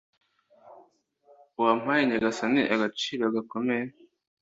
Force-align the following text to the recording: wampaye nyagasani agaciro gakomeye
wampaye 1.61 2.01
nyagasani 2.09 2.61
agaciro 2.73 3.23
gakomeye 3.35 3.87